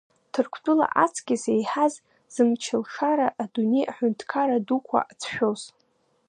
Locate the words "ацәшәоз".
5.11-5.61